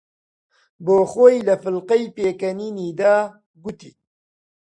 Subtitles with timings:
[0.85, 3.15] بۆ خۆی لە فڵقەی پێکەنینی دا،
[3.63, 3.91] گوتی: